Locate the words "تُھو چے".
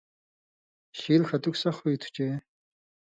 2.01-2.27